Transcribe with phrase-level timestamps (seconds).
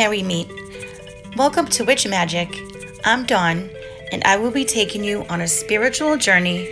[0.00, 0.50] Merry Meet.
[1.36, 2.56] Welcome to Witch Magick.
[3.04, 3.68] I'm Dawn,
[4.10, 6.64] and I will be taking you on a spiritual journey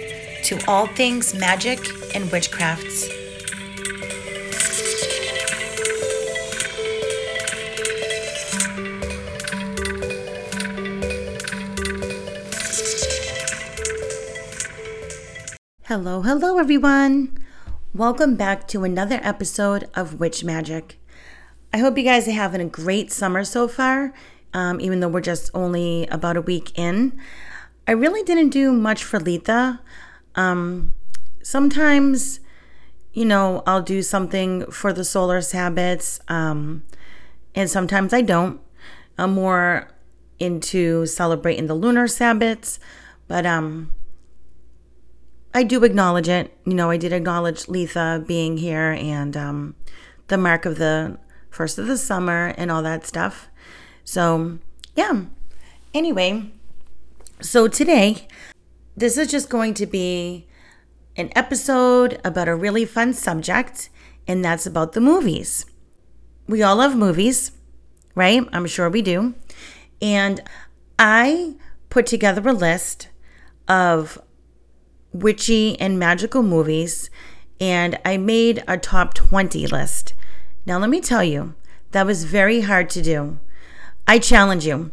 [0.45, 1.79] to all things magic
[2.15, 3.07] and witchcrafts.
[15.85, 17.37] Hello, hello, everyone.
[17.93, 20.93] Welcome back to another episode of Witch Magick.
[21.73, 24.15] I hope you guys are having a great summer so far,
[24.55, 27.21] um, even though we're just only about a week in.
[27.87, 29.81] I really didn't do much for Litha.
[30.35, 30.95] Um,
[31.43, 32.41] sometimes,
[33.13, 36.85] you know, I'll do something for the solar Sabbats, um,
[37.55, 38.61] and sometimes I don't.
[39.19, 39.89] I'm more
[40.39, 42.79] into celebrating the lunar Sabbats,
[43.27, 43.93] but um,
[45.53, 46.57] I do acknowledge it.
[46.65, 49.75] You know, I did acknowledge Litha being here and um,
[50.29, 51.19] the mark of the
[51.51, 53.49] first of the summer and all that stuff.
[54.05, 54.59] So,
[54.97, 55.23] yeah.
[55.95, 56.53] Anyway,
[57.41, 58.27] so today,
[58.97, 60.47] this is just going to be
[61.17, 63.91] an episode about a really fun subject,
[64.27, 65.67] and that's about the movies.
[66.47, 67.53] We all love movies,
[68.15, 68.43] right?
[68.53, 69.35] I'm sure we do.
[70.01, 70.41] And
[70.99, 71.55] I
[71.91, 73.09] put together a list
[73.67, 74.21] of
[75.13, 77.11] witchy and magical movies,
[77.61, 80.15] and I made a top 20 list.
[80.69, 81.55] Now, let me tell you,
[81.93, 83.39] that was very hard to do.
[84.07, 84.91] I challenge you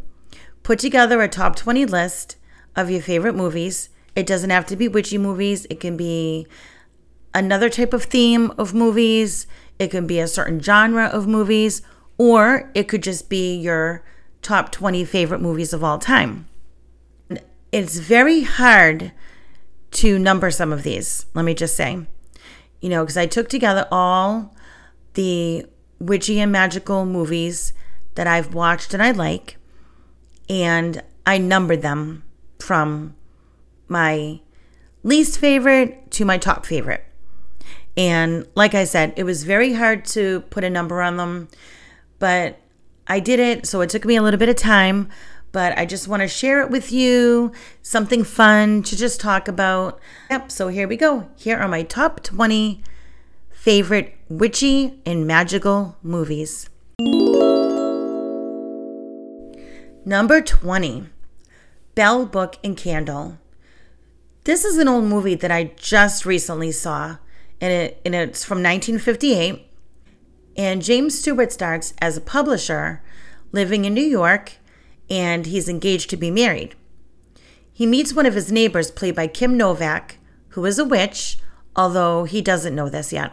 [0.62, 2.36] put together a top 20 list
[2.74, 3.90] of your favorite movies.
[4.14, 6.46] It doesn't have to be witchy movies, it can be
[7.34, 9.46] another type of theme of movies,
[9.78, 11.82] it can be a certain genre of movies,
[12.16, 14.02] or it could just be your
[14.40, 16.48] top 20 favorite movies of all time.
[17.70, 19.12] It's very hard
[19.90, 22.06] to number some of these, let me just say.
[22.80, 24.55] You know, because I took together all
[25.16, 25.66] the
[25.98, 27.72] witchy and magical movies
[28.14, 29.56] that I've watched and I like,
[30.48, 32.22] and I numbered them
[32.60, 33.16] from
[33.88, 34.40] my
[35.02, 37.04] least favorite to my top favorite.
[37.96, 41.48] And like I said, it was very hard to put a number on them,
[42.18, 42.58] but
[43.06, 43.66] I did it.
[43.66, 45.08] So it took me a little bit of time,
[45.52, 47.52] but I just want to share it with you.
[47.80, 49.98] Something fun to just talk about.
[50.30, 50.50] Yep.
[50.50, 51.28] So here we go.
[51.36, 52.82] Here are my top 20
[53.66, 56.70] favorite witchy and magical movies.
[60.04, 61.08] Number 20
[61.96, 63.38] Bell, Book, and Candle.
[64.44, 67.16] This is an old movie that I just recently saw,
[67.60, 69.66] and, it, and it's from 1958.
[70.56, 73.02] And James Stewart starts as a publisher
[73.50, 74.58] living in New York,
[75.10, 76.76] and he's engaged to be married.
[77.72, 80.18] He meets one of his neighbors, played by Kim Novak,
[80.50, 81.38] who is a witch,
[81.74, 83.32] although he doesn't know this yet.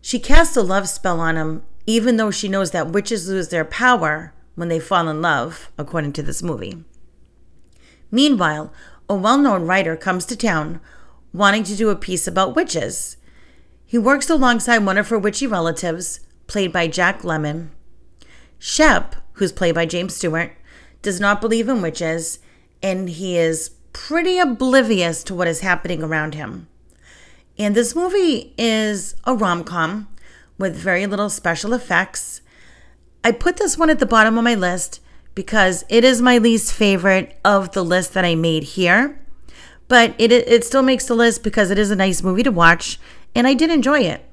[0.00, 3.64] She casts a love spell on him, even though she knows that witches lose their
[3.64, 6.84] power when they fall in love, according to this movie.
[8.10, 8.72] Meanwhile,
[9.08, 10.80] a well known writer comes to town
[11.32, 13.16] wanting to do a piece about witches.
[13.86, 17.70] He works alongside one of her witchy relatives, played by Jack Lemmon.
[18.58, 20.52] Shep, who's played by James Stewart,
[21.02, 22.40] does not believe in witches,
[22.82, 26.68] and he is pretty oblivious to what is happening around him.
[27.58, 30.08] And this movie is a rom com
[30.58, 32.40] with very little special effects.
[33.22, 35.00] I put this one at the bottom of my list
[35.34, 39.18] because it is my least favorite of the list that I made here.
[39.88, 42.98] But it, it still makes the list because it is a nice movie to watch
[43.34, 44.24] and I did enjoy it.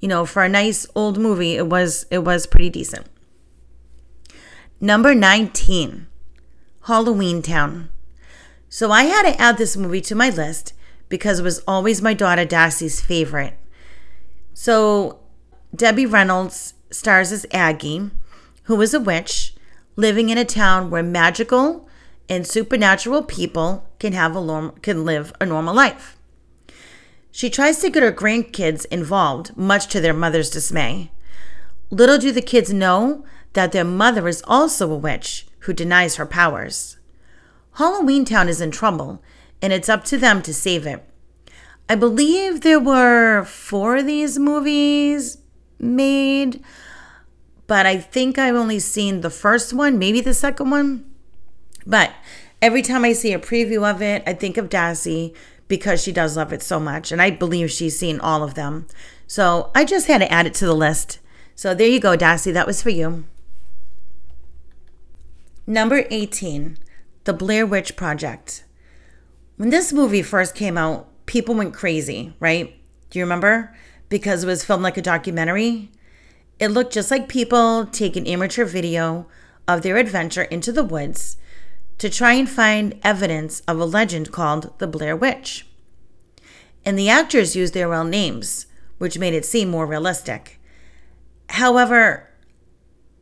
[0.00, 3.06] You know, for a nice old movie, it was it was pretty decent.
[4.80, 6.06] Number 19,
[6.82, 7.88] Halloween Town.
[8.68, 10.74] So I had to add this movie to my list
[11.08, 13.54] because it was always my daughter Darcy's favorite.
[14.54, 15.20] So
[15.74, 18.10] Debbie Reynolds stars as Aggie,
[18.64, 19.54] who is a witch
[19.96, 21.88] living in a town where magical
[22.28, 26.16] and supernatural people can have a norm- can live a normal life.
[27.30, 31.12] She tries to get her grandkids involved, much to their mother's dismay.
[31.90, 36.26] Little do the kids know that their mother is also a witch who denies her
[36.26, 36.96] powers.
[37.74, 39.22] Halloween Town is in trouble
[39.66, 41.02] and it's up to them to save it.
[41.88, 45.38] I believe there were four of these movies
[45.80, 46.62] made,
[47.66, 51.04] but I think I've only seen the first one, maybe the second one.
[51.84, 52.12] But
[52.62, 55.34] every time I see a preview of it, I think of Darcy
[55.66, 58.86] because she does love it so much, and I believe she's seen all of them.
[59.26, 61.18] So I just had to add it to the list.
[61.56, 62.52] So there you go, Darcy.
[62.52, 63.24] That was for you.
[65.66, 66.78] Number 18
[67.24, 68.62] The Blair Witch Project.
[69.56, 72.78] When this movie first came out, people went crazy, right?
[73.08, 73.74] Do you remember?
[74.10, 75.90] Because it was filmed like a documentary.
[76.58, 79.26] It looked just like people take an amateur video
[79.66, 81.38] of their adventure into the woods
[81.96, 85.66] to try and find evidence of a legend called the Blair Witch.
[86.84, 88.66] And the actors used their real names,
[88.98, 90.60] which made it seem more realistic.
[91.48, 92.28] However,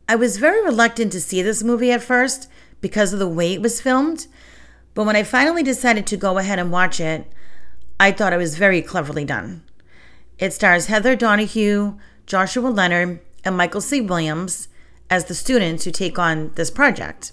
[0.09, 2.49] I was very reluctant to see this movie at first
[2.81, 4.27] because of the way it was filmed,
[4.95, 7.31] but when I finally decided to go ahead and watch it,
[7.99, 9.61] I thought it was very cleverly done.
[10.39, 14.01] It stars Heather Donahue, Joshua Leonard, and Michael C.
[14.01, 14.67] Williams
[15.09, 17.31] as the students who take on this project.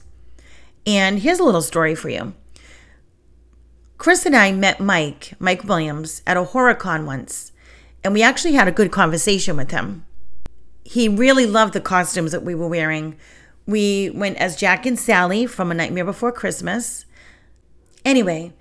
[0.87, 2.35] And here's a little story for you.
[3.97, 7.53] Chris and I met Mike, Mike Williams, at a horror con once,
[8.03, 10.05] and we actually had a good conversation with him.
[10.85, 13.17] He really loved the costumes that we were wearing.
[13.67, 17.05] We went as Jack and Sally from A Nightmare Before Christmas.
[18.05, 18.53] Anyway,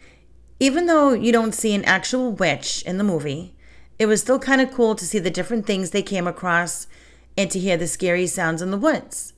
[0.59, 3.55] even though you don't see an actual witch in the movie,
[3.97, 6.87] it was still kind of cool to see the different things they came across
[7.37, 9.33] and to hear the scary sounds in the woods.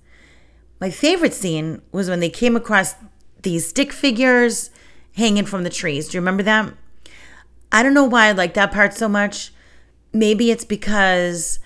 [0.79, 2.95] My favorite scene was when they came across
[3.41, 4.69] these stick figures
[5.15, 6.09] hanging from the trees.
[6.09, 6.73] Do you remember that?
[7.71, 9.53] I don't know why I like that part so much.
[10.11, 11.59] Maybe it's because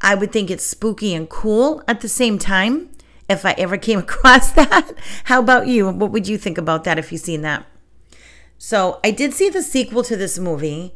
[0.00, 2.89] I would think it's spooky and cool at the same time
[3.30, 4.92] if I ever came across that.
[5.24, 5.88] How about you?
[5.88, 7.66] What would you think about that if you've seen that?
[8.58, 10.94] So I did see the sequel to this movie,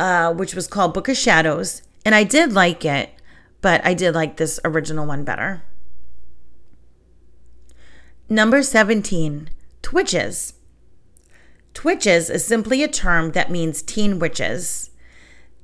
[0.00, 3.10] uh, which was called Book of Shadows, and I did like it,
[3.60, 5.62] but I did like this original one better.
[8.28, 9.50] Number 17,
[9.82, 10.54] Twitches.
[11.74, 14.90] Twitches is simply a term that means teen witches.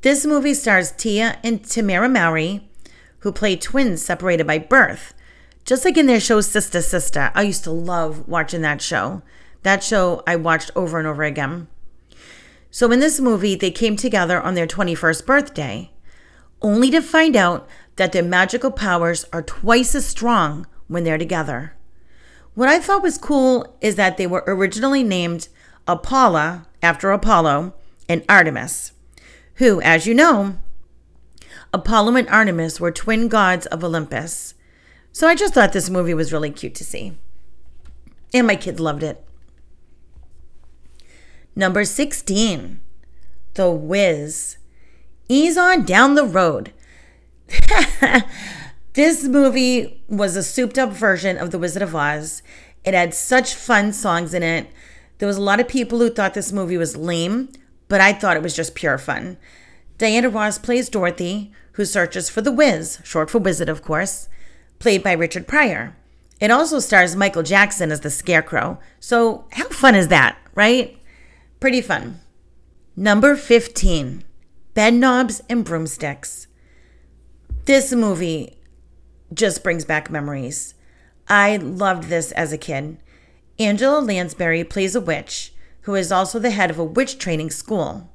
[0.03, 2.69] This movie stars Tia and Tamera Mowry,
[3.21, 5.15] who play twins separated by birth,
[5.70, 7.31] just like in their show Sister Sister.
[7.32, 9.22] I used to love watching that show.
[9.62, 11.69] That show I watched over and over again.
[12.72, 15.93] So in this movie, they came together on their 21st birthday,
[16.61, 21.76] only to find out that their magical powers are twice as strong when they're together.
[22.55, 25.46] What I thought was cool is that they were originally named
[25.87, 27.75] Apollo after Apollo
[28.08, 28.90] and Artemis,
[29.55, 30.58] who, as you know,
[31.72, 34.55] Apollo and Artemis were twin gods of Olympus.
[35.12, 37.18] So I just thought this movie was really cute to see.
[38.32, 39.24] And my kids loved it.
[41.56, 42.80] Number 16,
[43.54, 44.56] The Wiz.
[45.28, 46.72] Ease on down the road.
[48.92, 52.42] this movie was a souped up version of The Wizard of Oz.
[52.84, 54.68] It had such fun songs in it.
[55.18, 57.50] There was a lot of people who thought this movie was lame,
[57.88, 59.36] but I thought it was just pure fun.
[59.98, 64.28] Diana Ross plays Dorothy, who searches for the Wiz, short for wizard, of course,
[64.81, 65.97] played by Richard Pryor.
[66.41, 68.81] It also stars Michael Jackson as the Scarecrow.
[68.99, 70.99] So, how fun is that, right?
[71.61, 72.21] Pretty fun.
[72.97, 74.25] Number 15
[74.75, 76.49] Bedknobs and Broomsticks.
[77.67, 78.59] This movie
[79.32, 80.75] just brings back memories.
[81.29, 82.99] I loved this as a kid.
[83.59, 88.11] Angela Lansbury plays a witch who is also the head of a witch training school.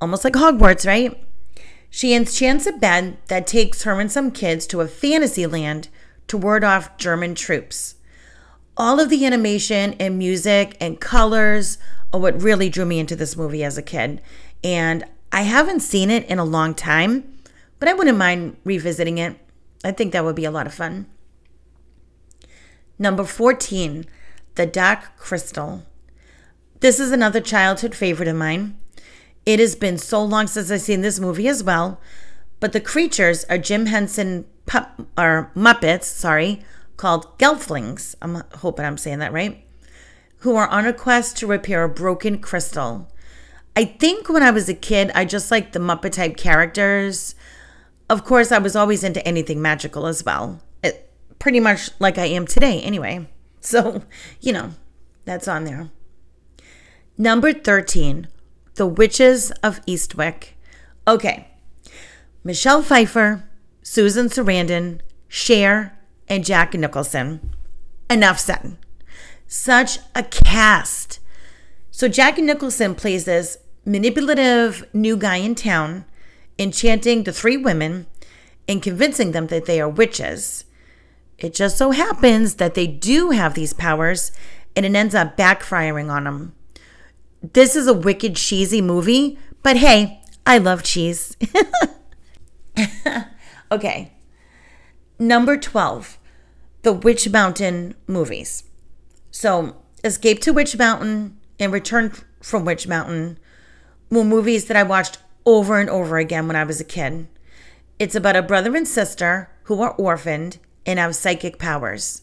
[0.00, 1.24] Almost like Hogwarts, right?
[1.90, 5.88] She enchants a bed that takes her and some kids to a fantasy land
[6.28, 7.96] to ward off German troops.
[8.76, 11.78] All of the animation and music and colors
[12.12, 14.20] are what really drew me into this movie as a kid.
[14.62, 17.38] And I haven't seen it in a long time,
[17.78, 19.36] but I wouldn't mind revisiting it.
[19.84, 21.06] I think that would be a lot of fun.
[22.98, 24.06] Number 14,
[24.56, 25.84] The Dark Crystal.
[26.80, 28.78] This is another childhood favorite of mine.
[29.48, 31.98] It has been so long since I've seen this movie as well,
[32.60, 36.62] but the creatures are Jim Henson pup, or Muppets, sorry,
[36.98, 38.14] called Gelflings.
[38.20, 39.64] I'm hoping I'm saying that right
[40.40, 43.10] who are on a quest to repair a broken crystal.
[43.74, 47.34] I think when I was a kid, I just liked the Muppet type characters.
[48.10, 50.60] Of course, I was always into anything magical as well.
[50.82, 53.28] It, pretty much like I am today, anyway.
[53.60, 54.02] So,
[54.40, 54.74] you know,
[55.24, 55.90] that's on there.
[57.16, 58.28] Number 13,
[58.78, 60.54] The Witches of Eastwick.
[61.06, 61.48] Okay.
[62.44, 63.42] Michelle Pfeiffer,
[63.82, 67.54] Susan Sarandon, Cher, and Jack Nicholson.
[68.08, 68.76] Enough said
[69.48, 71.18] such a cast.
[71.90, 76.04] So Jackie Nicholson plays this manipulative new guy in town,
[76.56, 78.06] enchanting the three women
[78.68, 80.64] and convincing them that they are witches.
[81.36, 84.30] It just so happens that they do have these powers
[84.76, 86.54] and it ends up backfiring on them.
[87.42, 91.36] This is a wicked cheesy movie, but hey, I love cheese.
[93.72, 94.12] okay.
[95.18, 96.18] Number 12,
[96.82, 98.64] the Witch Mountain movies.
[99.30, 103.38] So, Escape to Witch Mountain and Return from Witch Mountain
[104.10, 107.26] were movies that I watched over and over again when I was a kid.
[107.98, 112.22] It's about a brother and sister who are orphaned and have psychic powers.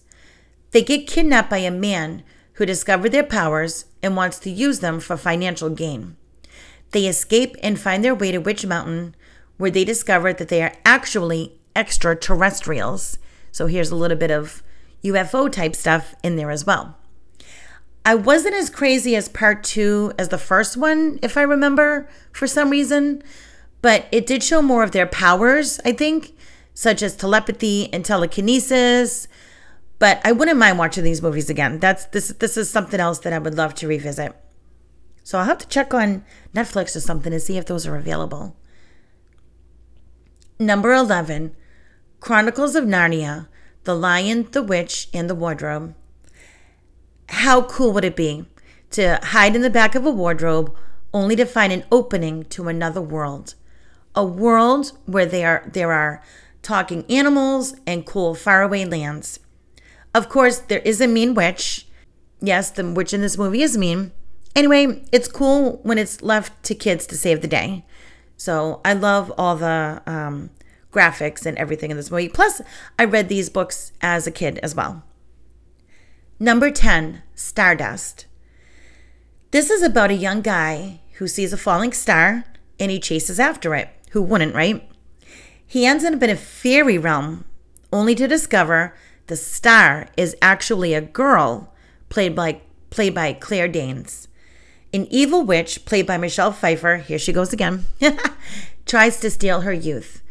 [0.72, 2.24] They get kidnapped by a man
[2.56, 6.16] who discovered their powers and wants to use them for financial gain.
[6.92, 9.16] They escape and find their way to Witch Mountain,
[9.58, 13.18] where they discover that they are actually extraterrestrials.
[13.52, 14.64] So here's a little bit of
[15.04, 16.98] UFO type stuff in there as well.
[18.06, 22.48] I wasn't as crazy as part two as the first one, if I remember, for
[22.48, 23.24] some reason,
[23.82, 26.34] but it did show more of their powers, I think,
[26.74, 29.28] such as telepathy and telekinesis.
[29.98, 31.80] But I wouldn't mind watching these movies again.
[31.80, 34.36] That's this this is something else that I would love to revisit.
[35.24, 36.24] So I'll have to check on
[36.54, 38.56] Netflix or something to see if those are available.
[40.60, 41.56] Number 11,
[42.20, 43.48] Chronicles of Narnia,
[43.84, 45.96] The Lion, the Witch, and the Wardrobe.
[47.30, 48.46] How cool would it be
[48.92, 50.74] to hide in the back of a wardrobe
[51.14, 53.56] only to find an opening to another world?
[54.14, 56.24] A world where there, there are
[56.62, 59.40] talking animals and cool faraway lands.
[60.16, 61.86] Of course, there is a mean witch.
[62.42, 64.12] Yes, the witch in this movie is mean,
[64.56, 67.84] Anyway, it's cool when it's left to kids to save the day.
[68.38, 70.50] So I love all the um,
[70.94, 72.30] graphics and everything in this movie.
[72.30, 72.62] Plus,
[72.98, 75.04] I read these books as a kid as well.
[76.40, 78.28] Number 10, Stardust.
[79.52, 82.46] This is about a young guy who sees a falling star
[82.80, 83.90] and he chases after it.
[84.12, 84.90] Who wouldn't, right?
[85.68, 87.44] He ends up in a fairy realm
[87.92, 88.96] only to discover
[89.28, 91.74] the star is actually a girl
[92.10, 94.28] played by played by Claire Danes.
[94.94, 97.86] An evil witch, played by Michelle Pfeiffer, here she goes again,
[98.86, 100.22] tries to steal her youth.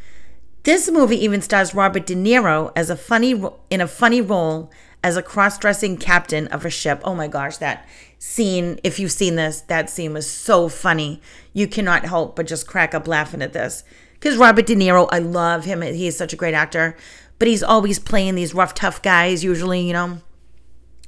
[0.63, 4.71] This movie even stars Robert De Niro as a funny in a funny role
[5.03, 7.03] as a cross-dressing captain of a ship.
[7.05, 7.87] Oh my gosh, that
[8.19, 11.21] scene, if you've seen this, that scene was so funny.
[11.53, 13.85] You cannot help but just crack up laughing at this.
[14.21, 15.83] Cuz Robert De Niro, I love him.
[15.83, 16.97] He's such a great actor,
[17.39, 20.19] but he's always playing these rough tough guys usually, you know.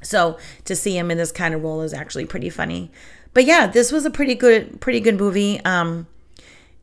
[0.03, 2.91] So, to see him in this kind of role is actually pretty funny
[3.37, 5.63] but yeah, this was a pretty good, pretty good movie.
[5.63, 6.07] Um,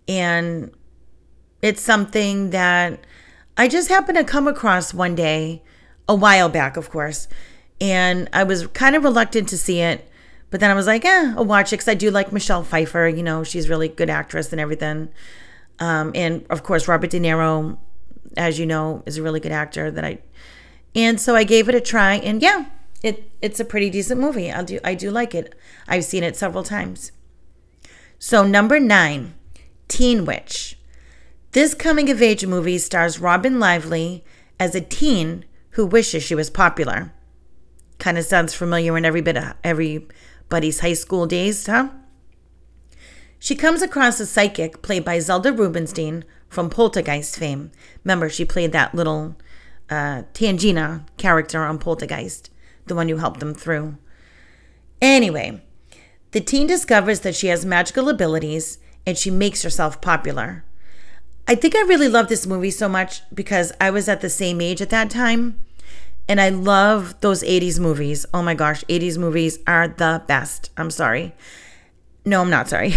[0.08, 0.70] and
[1.64, 3.00] it's something that
[3.58, 5.64] I just happened to come across one day,
[6.08, 7.28] a while back, of course,
[7.82, 10.08] and I was kind of reluctant to see it.
[10.52, 13.08] But then I was like, eh, I'll watch it because I do like Michelle Pfeiffer.
[13.08, 15.10] You know, she's really good actress and everything.
[15.80, 17.80] Um, and of course, Robert De Niro,
[18.38, 20.20] as you know, is a really good actor that I.
[20.96, 22.66] And so I gave it a try, and yeah,
[23.02, 24.52] it it's a pretty decent movie.
[24.52, 25.56] I do I do like it.
[25.88, 27.12] I've seen it several times.
[28.20, 29.34] So number 9,
[29.90, 30.78] Teen Witch.
[31.52, 34.24] This coming of age movie stars Robin Lively
[34.60, 37.12] as a teen who wishes she was popular.
[38.00, 41.90] Kind of sounds familiar in every bit of everybody's high school days, huh?
[43.40, 47.72] She comes across a psychic played by Zelda Rubinstein from Poltergeist fame.
[48.04, 49.36] Remember, she played that little
[49.90, 52.50] uh, Tangina character on Poltergeist
[52.86, 53.98] the one who helped them through.
[55.02, 55.62] Anyway,
[56.32, 60.64] the teen discovers that she has magical abilities and she makes herself popular.
[61.48, 64.62] I think I really love this movie so much because I was at the same
[64.62, 65.60] age at that time.
[66.26, 68.26] And I love those 80s movies.
[68.34, 70.70] Oh my gosh, 80s movies are the best.
[70.78, 71.36] I'm sorry.
[72.26, 72.94] No, I'm not sorry.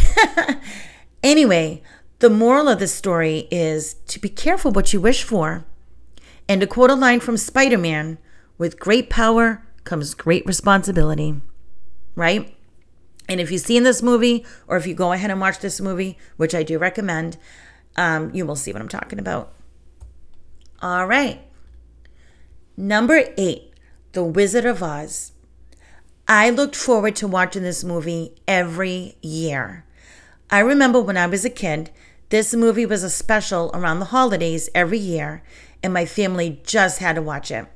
[1.24, 1.82] anyway,
[2.18, 5.64] the moral of this story is to be careful what you wish for.
[6.48, 8.18] And to quote a line from Spider Man,
[8.56, 11.40] with great power comes great responsibility,
[12.14, 12.56] right?
[13.28, 16.16] And if you've seen this movie, or if you go ahead and watch this movie,
[16.36, 17.36] which I do recommend,
[17.96, 19.52] um, you will see what I'm talking about.
[20.80, 21.40] All right.
[22.76, 23.72] Number eight,
[24.12, 25.32] The Wizard of Oz.
[26.28, 29.84] I looked forward to watching this movie every year.
[30.50, 31.90] I remember when I was a kid,
[32.28, 35.42] this movie was a special around the holidays every year,
[35.82, 37.66] and my family just had to watch it.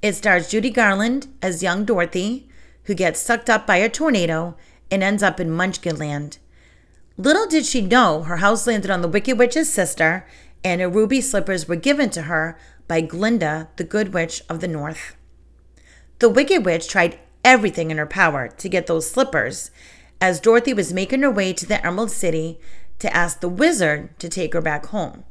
[0.00, 2.48] It stars Judy Garland as young Dorothy,
[2.84, 4.56] who gets sucked up by a tornado
[4.90, 6.38] and ends up in Munchkinland.
[7.18, 10.26] Little did she know her house landed on the Wicked Witch's sister,
[10.64, 14.68] and her ruby slippers were given to her by Glinda, the Good Witch of the
[14.68, 15.14] North.
[16.20, 19.70] The Wicked Witch tried everything in her power to get those slippers
[20.20, 22.58] as Dorothy was making her way to the Emerald City
[22.98, 25.24] to ask the wizard to take her back home.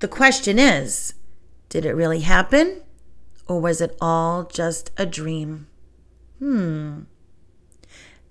[0.00, 1.14] The question is
[1.68, 2.82] did it really happen?
[3.46, 5.66] Or was it all just a dream?
[6.38, 7.00] Hmm.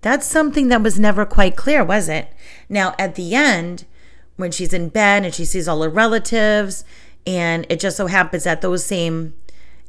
[0.01, 2.31] That's something that was never quite clear, was it?
[2.69, 3.85] Now, at the end,
[4.35, 6.85] when she's in bed and she sees all her relatives,
[7.25, 9.33] and it just so happens that those same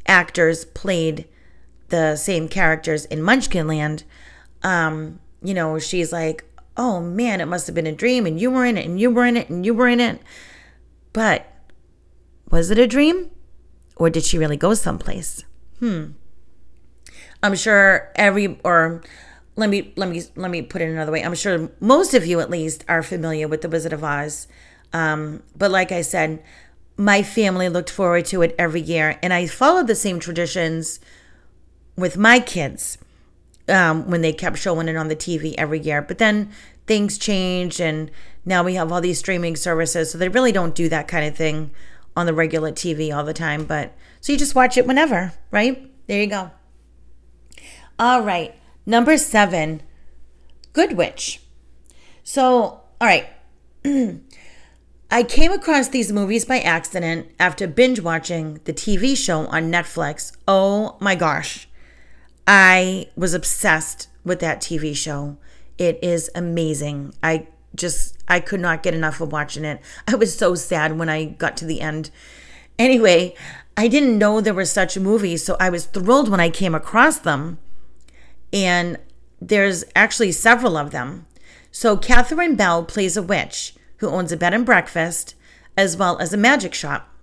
[0.07, 1.27] actors played
[1.89, 4.03] the same characters in Munchkinland,
[4.63, 6.45] um, you know, she's like,
[6.79, 9.11] oh man, it must have been a dream, and you were in it, and you
[9.11, 10.23] were in it, and you were in it.
[11.13, 11.53] But
[12.51, 13.31] was it a dream?
[13.97, 15.45] Or did she really go someplace?
[15.81, 16.13] Hmm.
[17.43, 19.03] I'm sure every or
[19.57, 21.23] let me let me let me put it another way.
[21.23, 24.47] I'm sure most of you at least are familiar with the Wizard of Oz.
[24.93, 26.43] Um, but like I said,
[26.97, 31.01] my family looked forward to it every year, and I followed the same traditions
[31.97, 32.99] with my kids
[33.69, 36.03] um, when they kept showing it on the TV every year.
[36.03, 36.51] But then
[36.87, 38.11] things changed, and
[38.45, 41.37] now we have all these streaming services, so they really don't do that kind of
[41.37, 41.71] thing
[42.17, 43.65] on the regular TV all the time.
[43.65, 45.91] But so you just watch it whenever, right?
[46.07, 46.51] There you go.
[47.99, 48.55] All right,
[48.87, 49.83] number seven,
[50.73, 51.43] Good Witch.
[52.23, 53.27] So, all right.
[55.11, 60.37] I came across these movies by accident after binge watching the TV show on Netflix.
[60.47, 61.68] Oh my gosh.
[62.51, 65.37] I was obsessed with that TV show.
[65.77, 67.13] It is amazing.
[67.23, 69.83] I just I could not get enough of watching it.
[70.09, 72.11] I was so sad when I got to the end.
[72.79, 73.35] Anyway,
[73.77, 77.19] I didn't know there were such movies, so I was thrilled when I came across
[77.19, 77.59] them.
[78.51, 78.99] And
[79.43, 81.27] there's actually several of them.
[81.71, 85.35] So Catherine Bell plays a witch who owns a bed and breakfast
[85.77, 87.15] as well as a magic shop.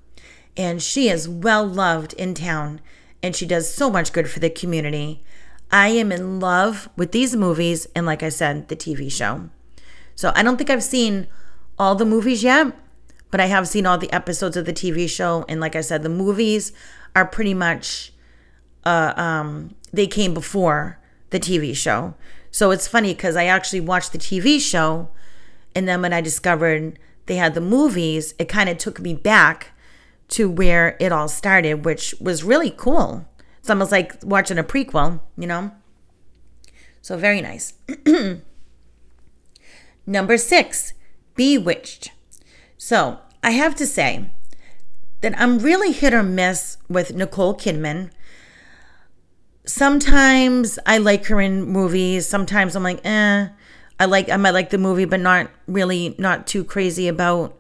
[0.56, 2.80] And she is well loved in town
[3.22, 5.24] and she does so much good for the community.
[5.72, 9.50] I am in love with these movies and, like I said, the TV show.
[10.16, 11.28] So I don't think I've seen
[11.78, 12.74] all the movies yet,
[13.32, 15.44] but I have seen all the episodes of the TV show.
[15.50, 16.72] And like I said, the movies
[17.16, 18.14] are pretty much,
[18.86, 21.00] uh, um, they came before
[21.32, 22.14] the TV show.
[22.52, 25.10] So it's funny because I actually watched the TV show.
[25.74, 29.72] And then when I discovered they had the movies, it kind of took me back
[30.30, 33.28] to where it all started, which was really cool.
[33.60, 35.72] It's almost like watching a prequel, you know?
[37.02, 37.74] So very nice.
[40.06, 40.94] Number six,
[41.36, 42.12] Bewitched.
[42.78, 44.32] So I have to say
[45.22, 48.12] that I'm really hit or miss with Nicole Kidman.
[49.66, 52.28] Sometimes I like her in movies.
[52.28, 53.50] Sometimes I'm like, eh.
[54.00, 57.58] I like I might like the movie, but not really not too crazy about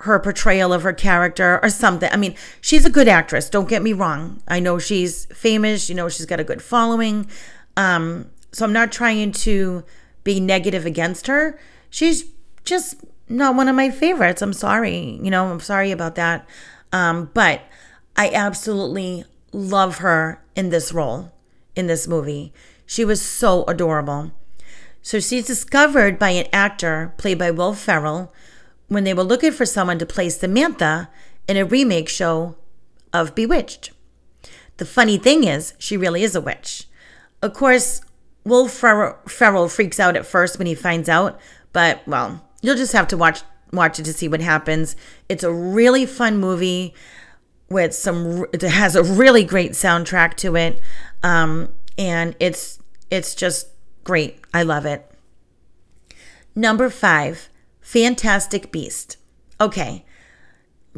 [0.00, 2.08] her portrayal of her character or something.
[2.12, 3.50] I mean, she's a good actress.
[3.50, 4.40] Don't get me wrong.
[4.46, 5.88] I know she's famous.
[5.88, 7.28] You know, she's got a good following.
[7.76, 9.84] Um, so I'm not trying to
[10.22, 11.58] be negative against her.
[11.90, 12.24] She's
[12.64, 14.40] just not one of my favorites.
[14.40, 15.18] I'm sorry.
[15.22, 16.48] You know, I'm sorry about that.
[16.92, 17.62] Um, but
[18.16, 21.32] I absolutely love her in this role,
[21.74, 22.52] in this movie.
[22.86, 24.30] She was so adorable.
[25.02, 28.32] So she's discovered by an actor played by Will Ferrell
[28.88, 31.08] when they were looking for someone to play Samantha
[31.46, 32.56] in a remake show
[33.12, 33.90] of Bewitched.
[34.78, 36.86] The funny thing is, she really is a witch.
[37.42, 38.00] Of course,
[38.44, 41.38] Will Ferrell freaks out at first when he finds out,
[41.72, 44.96] but well, you'll just have to watch watch it to see what happens.
[45.28, 46.94] It's a really fun movie
[47.68, 48.46] with some.
[48.52, 50.80] It has a really great soundtrack to it,
[51.22, 52.78] um, and it's
[53.10, 53.68] it's just
[54.04, 54.40] great.
[54.54, 55.10] I love it.
[56.54, 57.48] Number five,
[57.88, 59.16] Fantastic Beast.
[59.58, 60.04] Okay,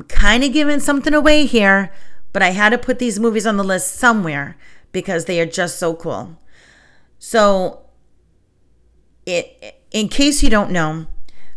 [0.08, 1.92] kind of giving something away here,
[2.32, 4.56] but I had to put these movies on the list somewhere
[4.90, 6.36] because they are just so cool.
[7.20, 7.82] So,
[9.24, 11.06] it, in case you don't know,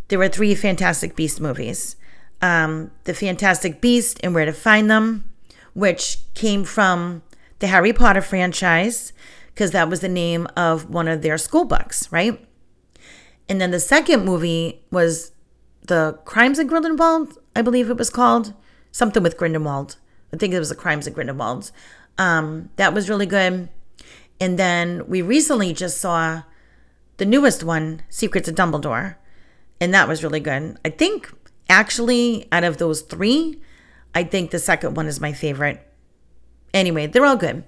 [0.10, 1.96] there were three Fantastic Beast movies
[2.39, 5.34] um, The Fantastic Beast and Where to Find Them,
[5.74, 7.24] which came from
[7.58, 9.13] the Harry Potter franchise,
[9.48, 12.39] because that was the name of one of their school books, right?
[13.50, 15.32] And then the second movie was
[15.88, 18.54] The Crimes of Grindelwald, I believe it was called.
[18.92, 19.98] Something with Grindelwald.
[20.34, 21.72] I think it was The Crimes of Grindelwald.
[22.18, 23.70] Um, that was really good.
[24.40, 26.44] And then we recently just saw
[27.18, 29.16] the newest one, Secrets of Dumbledore.
[29.80, 30.78] And that was really good.
[30.86, 31.32] I think
[31.70, 33.62] actually, out of those three,
[34.16, 35.86] I think the second one is my favorite.
[36.74, 37.64] Anyway, they're all good.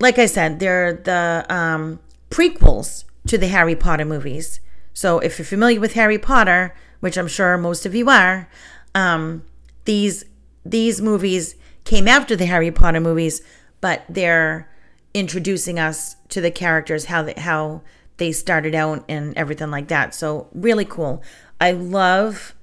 [0.00, 2.00] Like I said, they're the um,
[2.30, 4.60] prequels to the Harry Potter movies.
[4.92, 8.48] So if you're familiar with Harry Potter, which I'm sure most of you are,
[8.94, 9.44] um,
[9.84, 10.24] these
[10.64, 13.40] these movies came after the Harry Potter movies,
[13.80, 14.68] but they're
[15.14, 17.82] introducing us to the characters, how they, how
[18.18, 20.14] they started out, and everything like that.
[20.14, 21.22] So really cool.
[21.60, 22.54] I love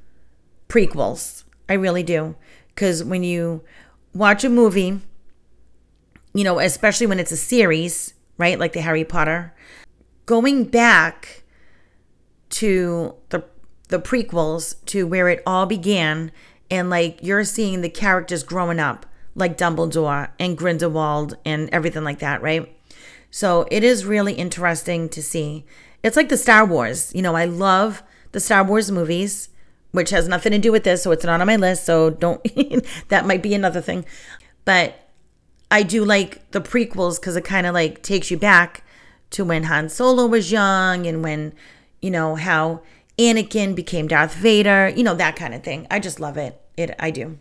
[0.70, 1.44] prequels.
[1.68, 2.36] I really do,
[2.70, 3.64] because when you
[4.14, 5.02] watch a movie,
[6.34, 9.54] you know, especially when it's a series, right, like the Harry Potter
[10.26, 11.44] going back
[12.50, 13.44] to the
[13.90, 16.32] the prequels to where it all began
[16.72, 22.20] and like you're seeing the characters growing up like Dumbledore and Grindelwald and everything like
[22.20, 22.76] that, right?
[23.30, 25.66] So it is really interesting to see.
[26.02, 27.14] It's like the Star Wars.
[27.14, 29.50] You know, I love the Star Wars movies
[29.96, 31.86] which has nothing to do with this, so it's not on my list.
[31.86, 32.46] So don't,
[33.08, 34.06] that might be another thing.
[34.66, 35.10] But
[35.72, 38.84] I do like the prequels because it kind of like takes you back
[39.36, 41.54] to when Han Solo was young and when,
[42.02, 42.82] you know, how
[43.18, 45.88] Anakin became Darth Vader, you know, that kind of thing.
[45.92, 46.60] I just love it.
[46.78, 47.38] It I do.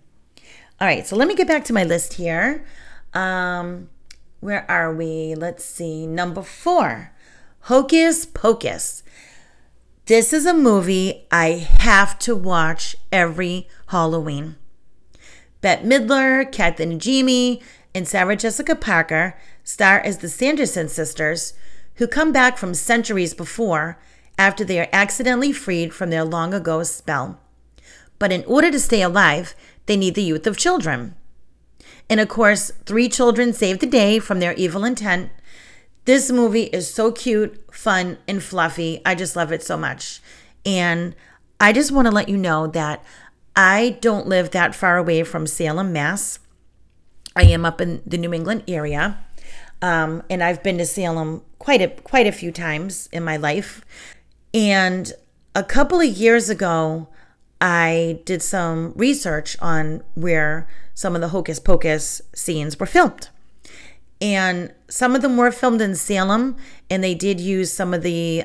[0.81, 2.65] All right, so let me get back to my list here.
[3.13, 3.89] Um,
[4.41, 5.35] where are we?
[5.37, 6.07] Let's see.
[6.07, 7.13] Number four,
[7.61, 9.03] Hocus Pocus.
[10.07, 14.57] This is a movie I have to watch every Halloween.
[15.61, 17.63] Bette Midler, Kathy Najimy,
[17.95, 21.55] and Sarah Jessica Parker star as the Sanderson sisters
[21.97, 23.99] who come back from centuries before
[24.39, 27.41] after they are accidentally freed from their long ago spell.
[28.19, 29.55] But in order to stay alive,
[29.87, 31.15] they need the youth of children.
[32.11, 35.31] And of course, three children save the day from their evil intent
[36.05, 39.01] this movie is so cute, fun, and fluffy.
[39.07, 40.21] I just love it so much.
[40.67, 41.15] And
[41.59, 43.03] I just want to let you know that
[43.57, 46.41] I don't live that far away from Salem, Mass.
[47.35, 49.19] I am up in the New England area.
[49.81, 53.85] Um, and I've been to Salem quite a quite a few times in my life.
[54.53, 55.13] And
[55.55, 57.09] a couple of years ago,
[57.61, 63.31] I did some research on where some of the Hocus Pocus scenes were filmed
[64.21, 66.57] and some of them were filmed in Salem,
[66.89, 68.45] and they did use some of the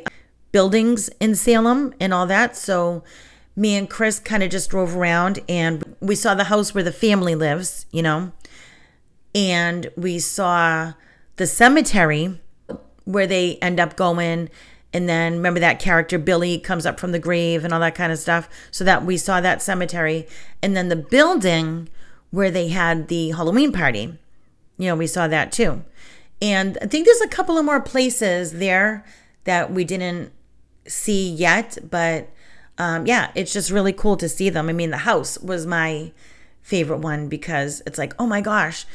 [0.51, 2.57] buildings in Salem and all that.
[2.57, 3.03] So
[3.55, 6.91] me and Chris kind of just drove around and we saw the house where the
[6.91, 8.31] family lives, you know,
[9.35, 10.93] and we saw
[11.35, 12.39] the cemetery
[13.09, 14.49] where they end up going.
[14.91, 18.11] And then remember that character Billy comes up from the grave and all that kind
[18.11, 18.49] of stuff.
[18.71, 20.27] So that we saw that cemetery.
[20.61, 21.89] And then the building
[22.31, 24.17] where they had the Halloween party
[24.79, 25.83] you know, we saw that too.
[26.41, 29.05] And I think there's a couple of more places there
[29.43, 30.31] that we didn't
[30.87, 32.29] see yet, but
[32.77, 34.69] um, yeah, it's just really cool to see them.
[34.69, 36.13] I mean, the house was my
[36.61, 38.85] favorite one because it's like, oh my gosh.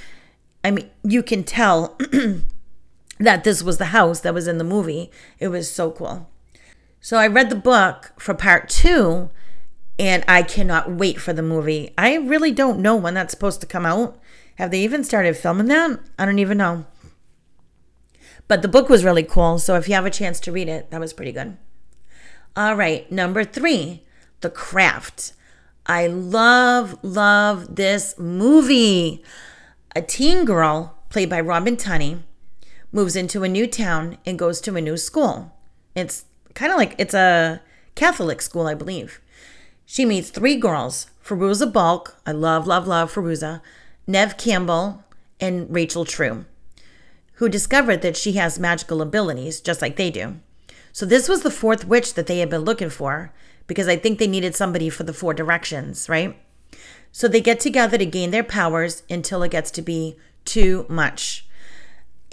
[0.65, 1.99] I mean, you can tell
[3.19, 5.11] that this was the house that was in the movie.
[5.39, 6.31] It was so cool.
[7.01, 9.31] So I read the book for part two,
[9.99, 11.93] and I cannot wait for the movie.
[11.97, 14.19] I really don't know when that's supposed to come out.
[14.57, 16.01] Have they even started filming that?
[16.19, 16.87] I don't even know.
[18.49, 19.59] But the book was really cool.
[19.59, 21.57] So if you have a chance to read it, that was pretty good.
[22.57, 24.05] All right, number three,
[24.41, 25.33] The Craft.
[25.87, 29.23] I love, love this movie.
[29.97, 32.21] A teen girl, played by Robin Tunney,
[32.95, 35.53] moves into a new town and goes to a new school.
[35.95, 37.61] It's kind of like it's a
[37.95, 39.21] Catholic school, I believe.
[39.85, 42.17] She meets three girls Fairuza Balk.
[42.25, 43.61] I love, love, love Fairuza.
[44.07, 45.03] Neve Campbell,
[45.41, 46.45] and Rachel True,
[47.35, 50.37] who discovered that she has magical abilities just like they do.
[50.93, 53.33] So this was the fourth witch that they had been looking for
[53.67, 56.37] because I think they needed somebody for the four directions, right?
[57.13, 61.44] So they get together to gain their powers until it gets to be too much.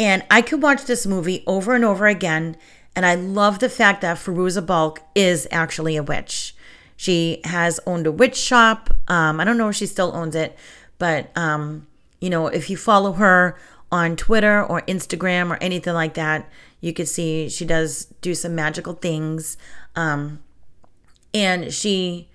[0.01, 2.57] And I could watch this movie over and over again.
[2.95, 6.55] And I love the fact that Fairuza Balk is actually a witch.
[6.97, 8.89] She has owned a witch shop.
[9.07, 10.57] Um, I don't know if she still owns it,
[10.97, 11.85] but, um,
[12.19, 13.55] you know, if you follow her
[13.91, 18.55] on Twitter or Instagram or anything like that, you could see she does do some
[18.55, 19.55] magical things.
[19.95, 20.39] Um,
[21.31, 22.27] and she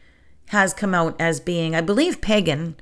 [0.50, 2.76] has come out as being, I believe, pagan,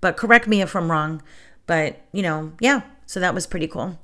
[0.00, 1.22] but correct me if I'm wrong.
[1.66, 3.98] But, you know, yeah, so that was pretty cool.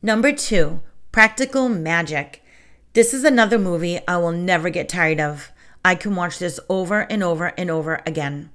[0.00, 0.80] Number two,
[1.10, 2.40] Practical Magic.
[2.92, 5.50] This is another movie I will never get tired of.
[5.84, 8.50] I can watch this over and over and over again.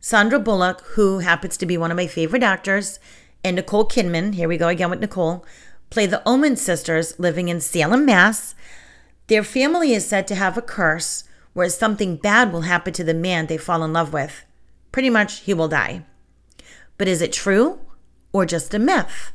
[0.00, 2.98] Sandra Bullock, who happens to be one of my favorite actors,
[3.44, 5.44] and Nicole Kidman, here we go again with Nicole,
[5.90, 8.54] play the Owens sisters living in Salem, Mass.
[9.26, 13.12] Their family is said to have a curse where something bad will happen to the
[13.12, 14.42] man they fall in love with.
[14.90, 16.06] Pretty much, he will die.
[16.96, 17.80] But is it true
[18.32, 19.32] or just a myth?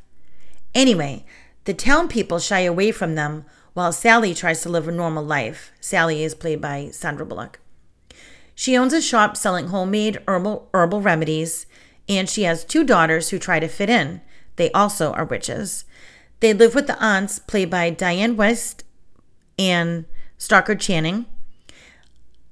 [0.74, 1.24] Anyway,
[1.66, 5.72] the town people shy away from them while Sally tries to live a normal life.
[5.80, 7.60] Sally is played by Sandra Bullock.
[8.56, 11.66] She owns a shop selling homemade herbal, herbal remedies,
[12.08, 14.22] and she has two daughters who try to fit in.
[14.58, 15.86] They also are witches.
[16.40, 18.84] They live with the aunts, played by Dianne Wiest
[19.58, 20.06] and
[20.38, 21.26] Stockard Channing.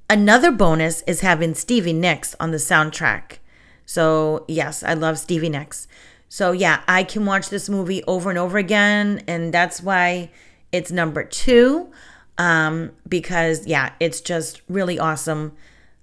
[0.10, 3.38] Another bonus is having Stevie Nicks on the soundtrack.
[3.86, 5.88] So, yes, I love Stevie Nicks.
[6.34, 10.32] So, yeah, I can watch this movie over and over again, and that's why
[10.72, 11.92] it's number two.
[12.38, 15.52] Um, because, yeah, it's just really awesome.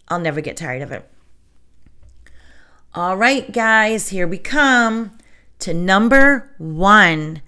[0.09, 1.11] I'll never get tired of it.
[2.95, 5.17] All right, guys, here we come
[5.61, 7.41] to number one.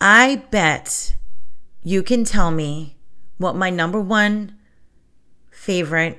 [0.00, 1.14] I bet
[1.84, 2.96] you can tell me
[3.36, 4.56] what my number one
[5.52, 6.18] favorite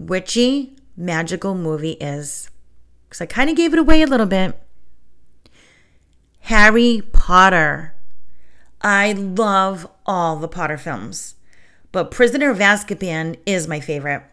[0.00, 2.50] witchy magical movie is.
[3.14, 4.60] Because I kind of gave it away a little bit.
[6.40, 7.94] Harry Potter.
[8.80, 11.36] I love all the Potter films,
[11.92, 14.24] but Prisoner of Azkaban is my favorite.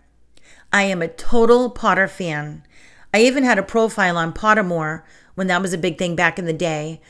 [0.74, 2.64] I am a total Potter fan.
[3.14, 5.04] I even had a profile on Pottermore
[5.36, 7.02] when that was a big thing back in the day.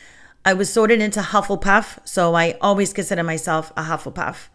[0.43, 4.49] I was sorted into Hufflepuff, so I always consider myself a Hufflepuff.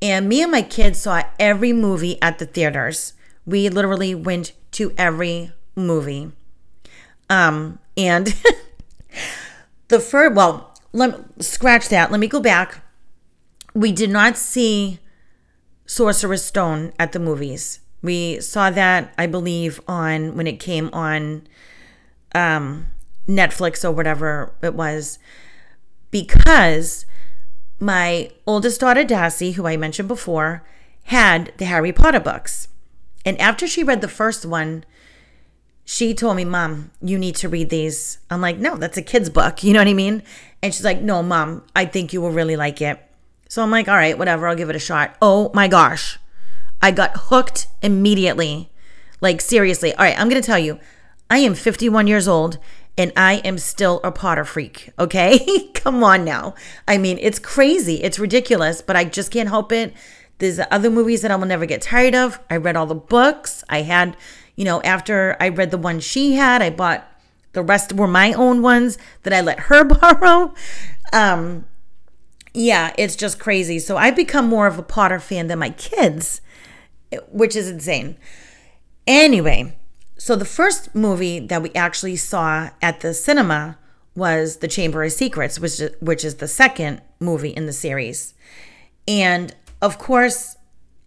[0.00, 3.12] And me and my kids saw every movie at the theaters.
[3.44, 6.32] We literally went to every movie.
[7.30, 8.26] Um, and
[9.88, 12.10] the first, well, let scratch that.
[12.10, 12.82] Let me go back.
[13.74, 14.98] We did not see
[15.86, 17.80] Sorcerer's Stone at the movies.
[18.02, 21.46] We saw that, I believe, on when it came on
[22.34, 22.86] um,
[23.28, 25.18] Netflix or whatever it was,
[26.10, 27.04] because
[27.80, 30.64] my oldest daughter, Darcy, who I mentioned before,
[31.04, 32.68] had the Harry Potter books.
[33.24, 34.84] And after she read the first one,
[35.90, 38.18] she told me, Mom, you need to read these.
[38.28, 39.62] I'm like, No, that's a kid's book.
[39.64, 40.22] You know what I mean?
[40.62, 43.00] And she's like, No, Mom, I think you will really like it.
[43.48, 45.16] So I'm like, All right, whatever, I'll give it a shot.
[45.22, 46.18] Oh my gosh.
[46.82, 48.70] I got hooked immediately.
[49.22, 49.94] Like, seriously.
[49.94, 50.78] All right, I'm going to tell you,
[51.30, 52.58] I am 51 years old
[52.98, 55.70] and I am still a Potter freak, okay?
[55.72, 56.54] Come on now.
[56.86, 58.02] I mean, it's crazy.
[58.02, 59.94] It's ridiculous, but I just can't help it.
[60.36, 62.40] There's other movies that I will never get tired of.
[62.50, 63.64] I read all the books.
[63.70, 64.18] I had,
[64.58, 67.06] you know, after I read the one she had, I bought
[67.52, 70.52] the rest were my own ones that I let her borrow.
[71.12, 71.64] Um,
[72.52, 73.78] yeah, it's just crazy.
[73.78, 76.40] So I've become more of a Potter fan than my kids,
[77.30, 78.16] which is insane.
[79.06, 79.78] Anyway,
[80.18, 83.78] so the first movie that we actually saw at the cinema
[84.16, 88.34] was The Chamber of Secrets, which which is the second movie in the series.
[89.06, 90.56] And of course,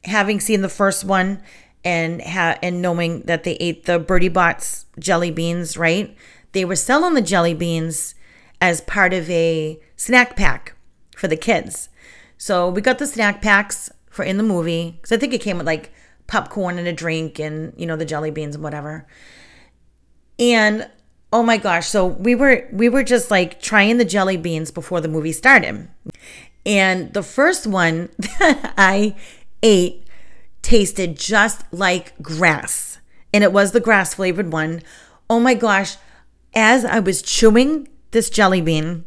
[0.05, 1.43] having seen the first one
[1.83, 6.15] and ha- and knowing that they ate the Bertie Bott's jelly beans, right?
[6.51, 8.15] They were selling the jelly beans
[8.59, 10.75] as part of a snack pack
[11.15, 11.89] for the kids.
[12.37, 15.57] So we got the snack packs for in the movie because I think it came
[15.57, 15.91] with like
[16.27, 19.07] popcorn and a drink and you know the jelly beans and whatever.
[20.39, 20.89] And
[21.33, 25.01] oh my gosh, so we were we were just like trying the jelly beans before
[25.01, 25.87] the movie started.
[26.65, 29.15] And the first one that I
[29.63, 30.00] ate
[30.61, 32.99] tasted just like grass.
[33.33, 34.81] And it was the grass flavored one.
[35.29, 35.97] Oh my gosh,
[36.53, 39.05] as I was chewing this jelly bean,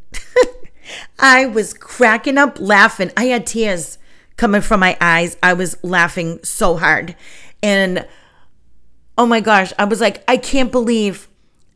[1.18, 3.10] I was cracking up laughing.
[3.16, 3.98] I had tears
[4.36, 5.36] coming from my eyes.
[5.42, 7.16] I was laughing so hard.
[7.62, 8.06] And
[9.16, 11.28] oh my gosh, I was like, I can't believe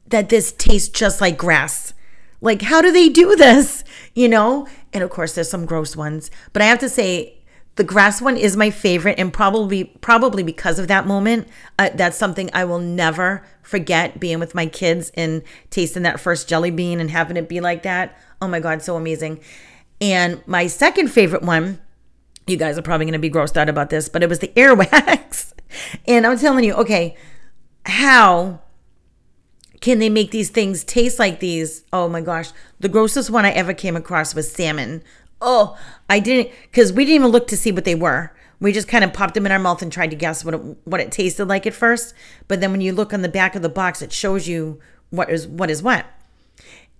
[0.08, 1.92] that this tastes just like grass.
[2.40, 3.84] Like, how do they do this?
[4.14, 4.66] You know?
[4.92, 6.28] And of course, there's some gross ones.
[6.52, 7.37] But I have to say,
[7.78, 11.46] the grass one is my favorite, and probably probably because of that moment,
[11.78, 14.18] uh, that's something I will never forget.
[14.18, 17.84] Being with my kids and tasting that first jelly bean and having it be like
[17.84, 18.18] that.
[18.42, 19.38] Oh my god, so amazing!
[20.00, 21.80] And my second favorite one,
[22.48, 24.48] you guys are probably going to be grossed out about this, but it was the
[24.56, 25.52] earwax.
[26.04, 27.16] and I'm telling you, okay,
[27.86, 28.60] how
[29.80, 31.84] can they make these things taste like these?
[31.92, 32.50] Oh my gosh.
[32.80, 35.04] The grossest one I ever came across was salmon.
[35.40, 38.32] Oh, I didn't, because we didn't even look to see what they were.
[38.60, 40.60] We just kind of popped them in our mouth and tried to guess what it,
[40.84, 42.12] what it tasted like at first.
[42.48, 45.30] But then when you look on the back of the box, it shows you what
[45.30, 46.06] is what is what.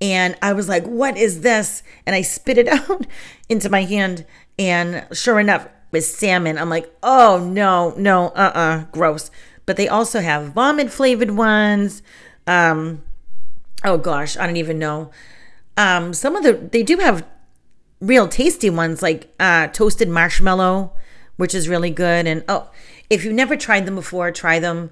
[0.01, 3.07] And I was like, "What is this?" And I spit it out
[3.49, 4.25] into my hand,
[4.59, 6.59] and sure enough, it was salmon.
[6.59, 9.31] I'm like, "Oh no, no, uh, uh-uh, uh gross."
[9.67, 12.03] But they also have vomit flavored ones.
[12.47, 13.03] Um,
[13.85, 15.11] oh gosh, I don't even know.
[15.77, 17.25] Um, some of the they do have
[18.01, 20.93] real tasty ones like uh, toasted marshmallow,
[21.37, 22.27] which is really good.
[22.27, 22.71] And oh,
[23.11, 24.91] if you've never tried them before, try them.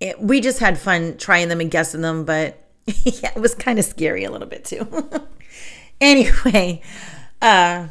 [0.00, 3.78] It, we just had fun trying them and guessing them, but yeah, it was kind
[3.78, 4.86] of scary a little bit too.
[6.00, 6.80] anyway,
[7.42, 7.88] uh,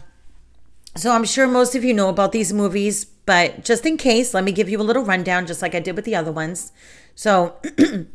[0.95, 4.43] so I'm sure most of you know about these movies, but just in case, let
[4.43, 6.71] me give you a little rundown, just like I did with the other ones.
[7.15, 7.57] So.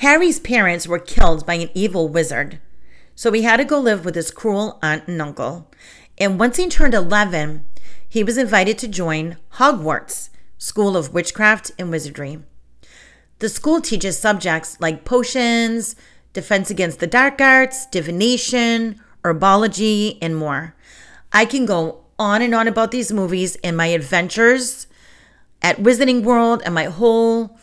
[0.00, 2.58] Harry's parents were killed by an evil wizard,
[3.20, 5.70] so he had to go live with his cruel aunt and uncle.
[6.16, 7.66] And once he turned 11,
[8.08, 12.42] he was invited to join Hogwarts, School of Witchcraft and Wizardry.
[13.40, 15.96] The school teaches subjects like potions,
[16.32, 20.74] defense against the dark arts, divination, herbology, and more.
[21.30, 24.86] I can go on and on about these movies and my adventures
[25.60, 27.58] at Wizarding World and my whole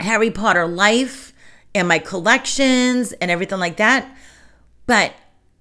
[0.00, 1.34] Harry Potter life
[1.74, 4.10] and my collections and everything like that.
[4.86, 5.14] But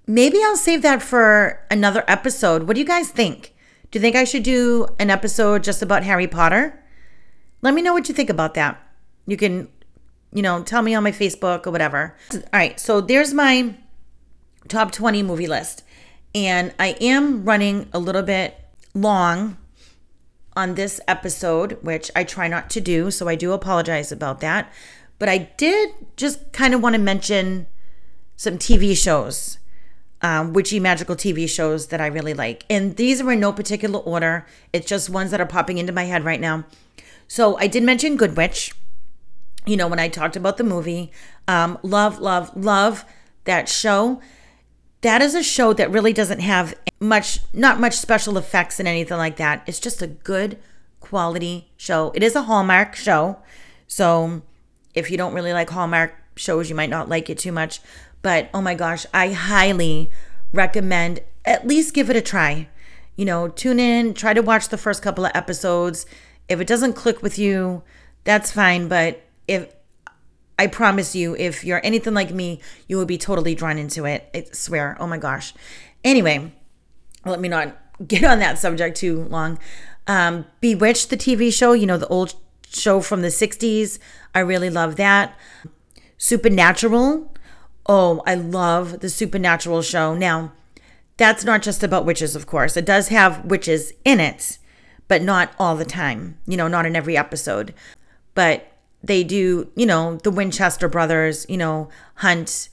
[0.08, 2.64] maybe I'll save that for another episode.
[2.64, 3.54] What do you guys think?
[3.92, 6.84] Do you think I should do an episode just about Harry Potter?
[7.62, 8.82] Let me know what you think about that.
[9.26, 9.70] You can,
[10.32, 12.16] you know, tell me on my Facebook or whatever.
[12.34, 13.76] All right, so there's my
[14.68, 15.84] top 20 movie list.
[16.34, 18.60] And I am running a little bit
[18.94, 19.58] long
[20.56, 23.12] on this episode, which I try not to do.
[23.12, 24.72] So I do apologize about that.
[25.18, 27.68] But I did just kind of want to mention
[28.36, 29.60] some TV shows,
[30.22, 32.66] um, witchy magical TV shows that I really like.
[32.70, 36.04] And these are in no particular order, it's just ones that are popping into my
[36.04, 36.66] head right now.
[37.28, 38.74] So I did mention Good Witch,
[39.66, 41.12] you know, when I talked about the movie.
[41.48, 43.06] Um, love, love, love
[43.46, 44.22] that show.
[45.02, 49.18] That is a show that really doesn't have much, not much special effects and anything
[49.18, 49.64] like that.
[49.68, 50.58] It's just a good
[51.00, 52.12] quality show.
[52.16, 53.38] It is a Hallmark show.
[53.88, 54.42] So
[54.94, 57.80] if you don't really like Hallmark shows, you might not like it too much.
[58.26, 60.10] But oh my gosh, I highly
[60.52, 62.68] recommend at least give it a try.
[63.16, 66.08] You know, tune in, try to watch the first couple of episodes.
[66.50, 67.84] If it doesn't click with you,
[68.24, 68.88] that's fine.
[68.88, 69.72] But if
[70.58, 74.28] I promise you, if you're anything like me, you will be totally drawn into it.
[74.34, 74.98] I swear.
[75.00, 75.54] Oh my gosh.
[76.04, 76.52] Anyway,
[77.28, 79.60] let me not get on that subject too long.
[80.08, 82.34] Um, Bewitched, the TV show, you know, the old
[82.68, 84.00] show from the 60s.
[84.34, 85.38] I really love that.
[86.18, 87.32] Supernatural.
[87.86, 90.16] Oh, I love the Supernatural show.
[90.16, 90.54] Now,
[91.18, 92.76] that's not just about witches, of course.
[92.76, 94.58] It does have witches in it,
[95.08, 97.74] but not all the time, you know, not in every episode.
[98.34, 98.72] But
[99.04, 102.70] they do, you know, the Winchester brothers, you know, hunt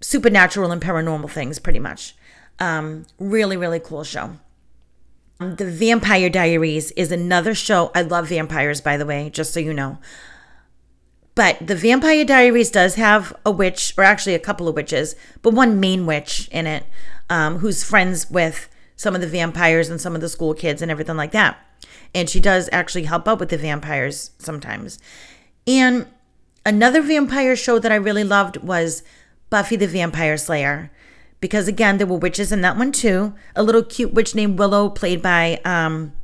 [0.00, 2.16] supernatural and paranormal things pretty much.
[2.58, 4.38] Um, really, really cool show.
[5.38, 7.90] The Vampire Diaries is another show.
[7.94, 9.98] I love vampires, by the way, just so you know.
[11.36, 15.52] But the Vampire Diaries does have a witch, or actually a couple of witches, but
[15.54, 16.86] one main witch in it
[17.28, 20.90] um, who's friends with some of the vampires and some of the school kids and
[20.90, 21.58] everything like that.
[22.14, 24.98] And she does actually help out with the vampires sometimes.
[25.66, 26.06] And
[26.64, 29.02] another vampire show that I really loved was
[29.50, 30.90] Buffy the Vampire Slayer.
[31.42, 33.34] Because again, there were witches in that one too.
[33.54, 36.14] A little cute witch named Willow, played by um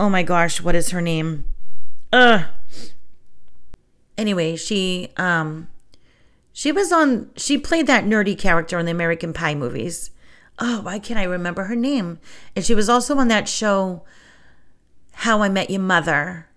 [0.00, 1.44] oh my gosh, what is her name?
[2.12, 2.46] Ugh.
[4.20, 5.66] Anyway, she um
[6.52, 10.10] she was on she played that nerdy character in the American Pie movies.
[10.58, 12.18] Oh, why can't I remember her name?
[12.54, 14.02] And she was also on that show
[15.12, 16.48] How I Met Your Mother.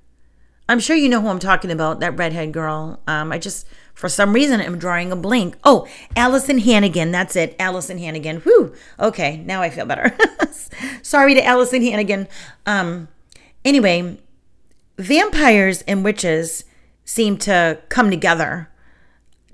[0.67, 2.99] I'm sure you know who I'm talking about, that redhead girl.
[3.07, 5.55] Um, I just for some reason, I'm drawing a blank.
[5.63, 7.11] Oh, Alyson Hannigan.
[7.11, 7.57] That's it.
[7.59, 8.41] Alyson Hannigan.
[8.41, 8.75] Whew.
[8.99, 10.17] Okay, now I feel better.
[11.01, 12.27] Sorry to Alyson Hannigan.
[12.65, 13.07] Um,
[13.63, 14.17] anyway,
[14.97, 16.65] vampires and witches
[17.05, 18.69] seem to come together.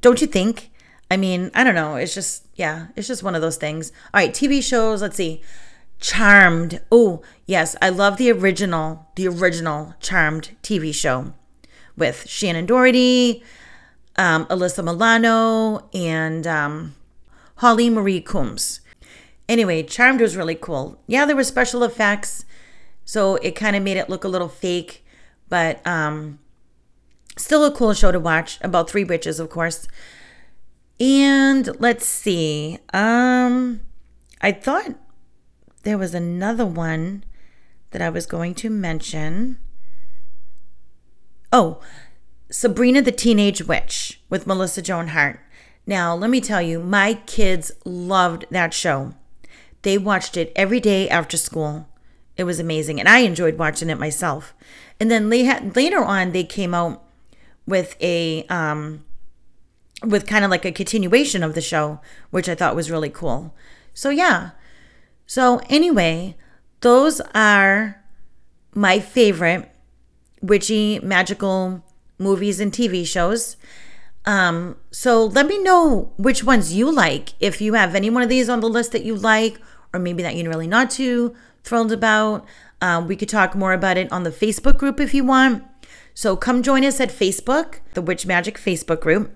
[0.01, 0.71] Don't you think?
[1.11, 1.95] I mean, I don't know.
[1.95, 3.91] It's just, yeah, it's just one of those things.
[4.13, 5.01] All right, TV shows.
[5.01, 5.41] Let's see.
[5.99, 6.81] Charmed.
[6.91, 11.33] Oh, yes, I love the original, the original Charmed TV show
[11.97, 13.43] with Shannen Doherty,
[14.15, 16.95] um, Alyssa Milano, and um,
[17.55, 18.79] Holly Marie Combs.
[19.49, 20.99] Anyway, Charmed was really cool.
[21.07, 22.45] Yeah, there were special effects,
[23.03, 25.03] so it kind of made it look a little fake,
[25.49, 26.39] but um,
[27.39, 28.59] still a cool show to watch.
[28.61, 29.87] About three witches, of course.
[30.99, 32.77] And let's see.
[32.93, 33.81] Um,
[34.41, 34.95] I thought
[35.83, 37.23] there was another one
[37.91, 39.57] that I was going to mention.
[41.51, 41.79] Oh,
[42.51, 45.39] Sabrina the Teenage Witch with Melissa Joan Hart.
[45.87, 49.13] Now, let me tell you, my kids loved that show.
[49.81, 51.87] They watched it every day after school.
[52.37, 54.53] It was amazing, and I enjoyed watching it myself.
[54.99, 57.03] And then later on, they came out
[57.69, 59.05] with a um,
[60.03, 61.99] with kind of like a continuation of the show,
[62.31, 63.53] which I thought was really cool.
[63.93, 64.51] So yeah.
[65.25, 66.35] So anyway,
[66.81, 68.03] those are
[68.73, 69.71] my favorite
[70.41, 71.83] witchy magical
[72.17, 73.57] movies and TV shows.
[74.25, 77.33] Um, so let me know which ones you like.
[77.39, 79.59] If you have any one of these on the list that you like,
[79.93, 82.45] or maybe that you're really not too thrilled about,
[82.81, 85.63] um, we could talk more about it on the Facebook group if you want.
[86.19, 89.33] So come join us at Facebook, the Witch Magick Facebook group,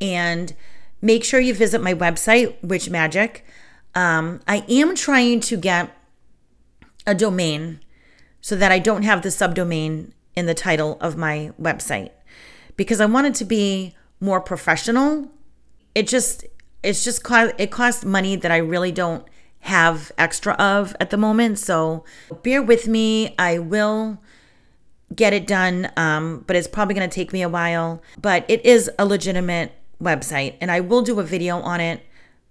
[0.00, 0.54] and
[1.02, 3.40] make sure you visit my website, Witch Magick.
[3.96, 5.90] Um, I am trying to get
[7.04, 7.80] a domain
[8.40, 12.12] so that I don't have the subdomain in the title of my website
[12.76, 15.32] because I want it to be more professional.
[15.96, 16.44] It just
[16.84, 17.28] it's just
[17.58, 19.26] it costs money that I really don't
[19.62, 21.58] have extra of at the moment.
[21.58, 22.04] So
[22.44, 23.34] bear with me.
[23.36, 24.20] I will
[25.14, 28.02] get it done, um, but it's probably going to take me a while.
[28.20, 32.02] But it is a legitimate website, and I will do a video on it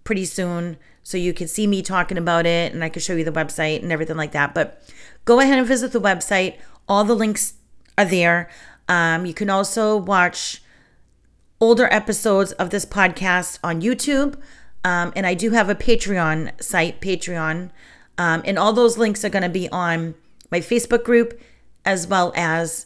[0.04, 3.24] pretty soon so you can see me talking about it and I can show you
[3.24, 4.54] the website and everything like that.
[4.54, 4.82] But
[5.26, 6.58] go ahead and visit the website.
[6.88, 7.54] All the links
[7.98, 8.50] are there.
[8.88, 10.62] Um, you can also watch
[11.60, 14.36] older episodes of this podcast on YouTube.
[14.84, 17.72] Um, and I do have a Patreon site, Patreon.
[18.18, 20.16] Um, and all those links are going to be on
[20.52, 21.40] my Facebook group
[21.86, 22.86] as well as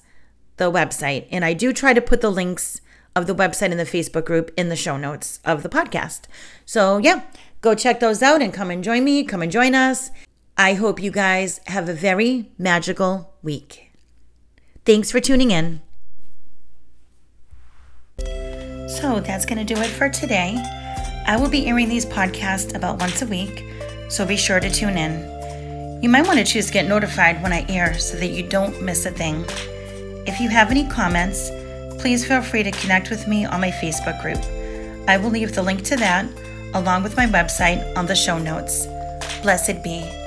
[0.58, 1.28] the website.
[1.32, 2.82] And I do try to put the links
[3.16, 6.22] of the website and the Facebook group in the show notes of the podcast.
[6.66, 7.24] So, yeah,
[7.62, 9.24] go check those out and come and join me.
[9.24, 10.12] Come and join us.
[10.58, 13.92] I hope you guys have a very magical week.
[14.86, 15.82] Thanks for tuning in.
[18.20, 20.56] So that's going to do it for today.
[21.26, 23.66] I will be airing these podcasts about once a week,
[24.10, 25.33] so be sure to tune in.
[26.04, 28.82] You might want to choose to get notified when I air so that you don't
[28.82, 29.46] miss a thing.
[30.28, 31.50] If you have any comments,
[31.98, 34.44] please feel free to connect with me on my Facebook group.
[35.08, 36.26] I will leave the link to that
[36.74, 38.86] along with my website on the show notes.
[39.44, 40.23] Blessed be.